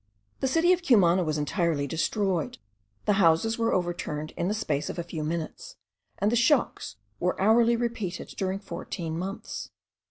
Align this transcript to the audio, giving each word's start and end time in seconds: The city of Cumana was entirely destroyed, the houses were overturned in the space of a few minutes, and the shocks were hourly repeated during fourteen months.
The 0.39 0.47
city 0.47 0.73
of 0.73 0.81
Cumana 0.81 1.23
was 1.23 1.37
entirely 1.37 1.85
destroyed, 1.85 2.57
the 3.05 3.13
houses 3.21 3.59
were 3.59 3.71
overturned 3.71 4.31
in 4.35 4.47
the 4.47 4.55
space 4.55 4.89
of 4.89 4.97
a 4.97 5.03
few 5.03 5.23
minutes, 5.23 5.75
and 6.17 6.31
the 6.31 6.35
shocks 6.35 6.95
were 7.19 7.39
hourly 7.39 7.75
repeated 7.75 8.29
during 8.29 8.57
fourteen 8.57 9.15
months. 9.15 9.69